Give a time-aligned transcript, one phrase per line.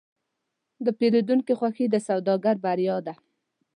[0.85, 3.13] د پیرودونکي خوښي د سوداګر بریا ده.